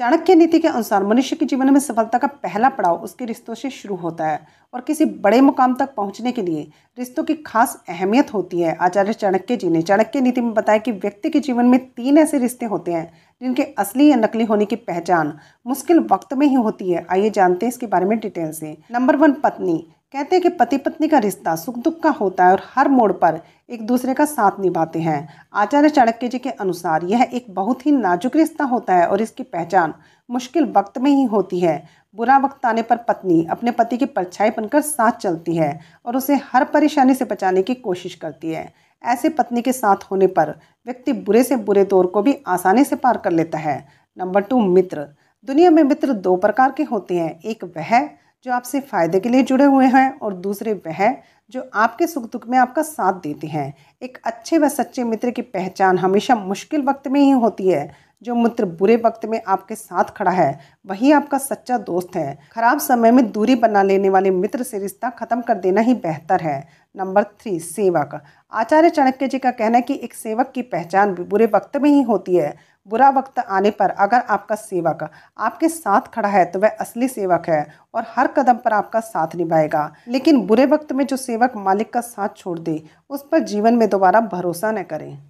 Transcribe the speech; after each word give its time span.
चाणक्य 0.00 0.34
नीति 0.34 0.58
के 0.58 0.68
अनुसार 0.68 1.04
मनुष्य 1.04 1.36
के 1.36 1.46
जीवन 1.46 1.70
में 1.70 1.78
सफलता 1.80 2.18
का 2.18 2.26
पहला 2.26 2.68
पड़ाव 2.68 3.02
उसके 3.04 3.24
रिश्तों 3.24 3.54
से 3.54 3.70
शुरू 3.70 3.96
होता 3.96 4.26
है 4.26 4.40
और 4.74 4.80
किसी 4.80 5.04
बड़े 5.04 5.40
मुकाम 5.40 5.74
तक 5.74 5.92
पहुँचने 5.94 6.32
के 6.32 6.42
लिए 6.42 6.62
रिश्तों 6.98 7.24
की 7.24 7.34
खास 7.36 7.76
अहमियत 7.88 8.32
होती 8.34 8.60
है। 8.60 8.74
आचार्य 8.76 9.12
चाणक्य 9.12 9.56
जी 9.56 9.68
ने 9.68 9.82
चाणक्य 9.82 10.20
नीति 10.20 10.40
में 10.40 10.52
बताया 10.54 10.78
कि 10.78 10.92
व्यक्ति 10.92 11.30
के 11.30 11.40
जीवन 11.40 11.66
में 11.66 11.78
तीन 11.86 12.18
ऐसे 12.18 12.38
रिश्ते 12.38 12.66
होते 12.66 12.92
हैं, 12.92 13.12
जिनके 13.42 13.62
असली 13.78 14.08
या 14.10 14.16
नकली 14.16 14.44
होने 14.44 14.64
की 14.64 14.76
पहचान 14.78 15.38
मुश्किल 15.66 16.00
वक्त 16.12 16.34
में 16.34 16.46
ही 16.46 16.54
होती 16.54 16.90
है। 16.90 17.06
आइए 17.10 17.30
जानते 17.30 17.66
हैं 17.66 17.72
इसके 17.72 17.86
बारे 17.86 18.06
में 18.06 18.18
डिटेल 18.18 18.52
से। 18.52 18.76
नंबर 18.92 19.16
वन, 19.16 19.32
पत्नी। 19.34 19.84
कहते 20.14 20.36
हैं 20.36 20.42
कि 20.42 20.48
पति 20.48 20.76
पत्नी 20.76 21.08
का 21.08 21.18
रिश्ता 21.18 21.54
सुख 21.56 21.76
दुख 21.78 22.00
का 22.00 22.10
होता 22.10 22.44
है 22.44 22.52
और 22.52 22.62
हर 22.74 22.88
मोड़ 22.88 23.12
पर 23.12 23.38
एक 23.70 23.86
दूसरे 23.86 24.14
का 24.14 24.24
साथ 24.24 24.58
निभाते 24.60 25.00
हैं। 25.00 25.28
आचार्य 25.54 25.88
चाणक्य 25.88 26.28
जी 26.28 26.38
के 26.38 26.50
अनुसार 26.50 27.04
यह 27.04 27.30
एक 27.34 27.46
बहुत 27.50 27.86
ही 27.86 27.92
नाजुक 27.92 28.36
रिश्ता 28.36 28.64
होता 28.64 28.94
है 28.94 29.06
और 29.06 29.22
इसकी 29.22 29.42
पहचान 29.42 29.94
मुश्किल 30.30 30.64
वक्त 30.76 30.98
में 30.98 31.10
ही 31.10 31.24
होती 31.24 31.60
है। 31.60 31.82
बुरा 32.14 32.38
वक्त 32.38 32.66
आने 32.66 32.82
पर 32.82 32.96
पत्नी 32.96 33.44
अपने 33.50 33.70
पति 33.70 33.96
की 33.96 34.06
परछाई 34.06 34.50
बनकर 34.50 34.80
साथ 34.80 35.12
चलती 35.12 35.56
है 35.56 35.80
और 36.06 36.16
उसे 36.16 36.40
हर 36.52 36.64
परेशानी 36.64 37.14
से 37.14 37.24
बचाने 37.24 37.62
की 37.62 37.74
कोशिश 37.74 38.14
करती 38.14 38.50
है। 38.50 38.72
ऐसे 39.04 39.28
पत्नी 39.28 39.62
के 39.62 39.72
साथ 39.72 40.10
होने 40.10 40.26
पर 40.26 40.50
व्यक्ति 40.86 41.12
बुरे 41.12 41.42
से 41.44 41.56
बुरे 41.56 41.84
दौर 41.84 42.06
को 42.06 42.22
भी 42.22 42.36
आसानी 42.46 42.84
से 42.84 42.96
पार 42.96 43.16
कर 43.16 43.30
लेता 43.30 43.58
है। 43.58 43.86
नंबर 44.16 44.40
टू, 44.40 44.60
मित्र। 44.60 45.06
दुनिया 45.48 45.70
में 45.70 45.82
मित्र 45.82 46.12
दो 46.12 46.36
प्रकार 46.36 46.72
के 46.72 46.82
होते 46.82 47.18
हैं। 47.18 47.38
एक 47.40 47.64
वह 47.76 48.00
जो 48.44 48.52
आपसे 48.52 48.80
फ़ायदे 48.80 49.20
के 49.20 49.28
लिए 49.28 49.42
जुड़े 49.42 49.64
हुए 49.64 49.86
हैं 49.86 50.18
और 50.18 50.34
दूसरे 50.34 50.72
वह 50.72 51.14
जो 51.50 51.70
आपके 51.74 52.06
सुख 52.06 52.30
दुख 52.32 52.48
में 52.48 52.58
आपका 52.58 52.82
साथ 52.82 53.12
देते 53.12 53.46
हैं। 53.46 53.74
एक 54.02 54.18
अच्छे 54.24 54.58
व 54.58 54.68
सच्चे 54.68 55.04
मित्र 55.04 55.30
की 55.30 55.42
पहचान 55.42 55.98
हमेशा 55.98 56.34
मुश्किल 56.34 56.82
वक्त 56.82 57.08
में 57.08 57.20
ही 57.20 57.30
होती 57.30 57.68
है। 57.68 57.90
जो 58.22 58.34
मित्र 58.34 58.64
बुरे 58.64 58.96
वक्त 58.96 59.24
में 59.26 59.40
आपके 59.48 59.74
साथ 59.74 60.04
खड़ा 60.04 60.30
है, 60.30 60.60
वही 60.86 61.12
आपका 61.12 61.38
सच्चा 61.38 61.78
दोस्त 61.78 62.16
है। 62.16 62.38
खराब 62.52 62.78
समय 62.78 63.10
में 63.10 63.30
दूरी 63.32 63.54
बना 63.54 63.82
लेने 63.82 64.08
वाले 64.08 64.30
मित्र 64.30 64.62
से 64.62 64.78
रिश्ता 64.78 65.10
खत्म 65.10 65.40
कर 65.40 65.54
देना 65.54 65.80
ही 65.80 65.94
बेहतर 65.94 66.40
है। 66.40 66.68
नंबर 66.96 67.22
थ्री, 67.22 67.58
सेवक। 67.60 68.22
आचार्य 68.52 68.90
चाणक्य 68.90 69.28
जी 69.28 69.38
का 69.38 69.50
कहना 69.50 69.76
है 69.76 69.82
कि 69.82 70.00
एक 70.02 70.14
सेवक 70.14 70.52
की 70.54 70.62
पहचान 70.62 71.14
बुरे 71.14 71.46
वक्त 71.46 71.76
में 71.76 71.90
ही 71.90 72.02
होती 72.02 72.36
है। 72.36 72.54
बुरा 72.90 73.08
वक्त 73.10 73.38
आने 73.38 73.70
पर 73.70 73.90
अगर 74.00 74.20
आपका 74.28 74.54
सेवक 74.54 75.08
आपके 75.38 75.68
साथ 75.68 76.12
खड़ा 76.14 76.28
है 76.28 76.44
तो 76.44 76.58
वह 76.58 76.76
असली 76.80 77.08
सेवक 77.08 77.48
है 77.48 77.66
और 77.94 78.04
हर 78.08 78.26
कदम 78.26 78.56
पर 78.56 78.72
आपका 78.72 79.00
साथ 79.00 79.36
निभाएगा। 79.36 79.90
लेकिन 80.08 80.40
बुरे 80.46 80.66
वक्त 80.66 80.92
में 80.92 81.06
जो 81.06 81.16
सेवक 81.16 81.56
मालिक 81.56 81.92
का 81.92 82.00
साथ 82.00 82.36
छोड़ 82.36 82.58
दे, 82.58 82.82
उस 83.10 83.26
पर 83.32 83.38
जीवन 83.44 83.74
में 83.74 83.88
दोबारा 83.88 84.20
भरोसा 84.32 84.70
न 84.70 84.82
करें। 84.82 85.29